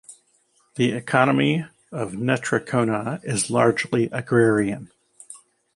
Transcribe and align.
The 0.77 0.93
economy 0.93 1.63
of 1.91 2.13
Netrakona 2.13 3.23
is 3.23 3.51
largely 3.51 4.05
agrarian. 4.05 4.89